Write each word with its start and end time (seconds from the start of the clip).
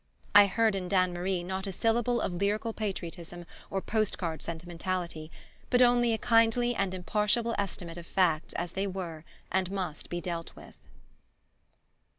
I 0.33 0.47
heard 0.47 0.73
in 0.73 0.89
Dannemarie 0.89 1.43
not 1.45 1.67
a 1.67 1.71
syllable 1.71 2.21
of 2.21 2.33
lyrical 2.33 2.73
patriotism 2.73 3.45
or 3.69 3.83
post 3.83 4.17
card 4.17 4.41
sentimentality, 4.41 5.29
but 5.69 5.83
only 5.83 6.11
a 6.11 6.17
kindly 6.17 6.73
and 6.73 6.91
impartial 6.95 7.53
estimate 7.59 7.99
of 7.99 8.07
facts 8.07 8.55
as 8.55 8.71
they 8.71 8.87
were 8.87 9.23
and 9.51 9.69
must 9.69 10.09
be 10.09 10.19
dealt 10.19 10.55
with. 10.55 10.79